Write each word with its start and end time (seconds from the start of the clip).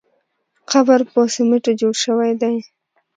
قبر 0.69 0.99
په 1.13 1.19
سمېټو 1.35 1.71
جوړ 1.81 1.93
شوی 2.03 2.31
دی. 2.41 2.55